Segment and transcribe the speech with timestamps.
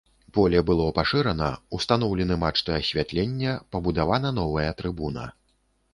[0.35, 1.49] Поле было пашырана,
[1.79, 5.29] устаноўлены мачты асвятлення, пабудавана новая трыбуна.